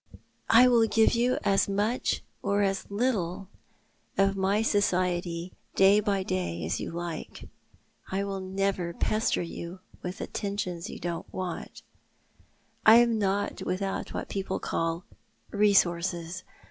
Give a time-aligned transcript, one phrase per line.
[0.49, 3.49] I will give you as much or as little
[4.17, 7.47] of my society day by day as you like,
[8.11, 11.83] I will never pester you with attentions you don't want,
[12.83, 15.05] I am not without what people call—
[15.51, 16.43] resources.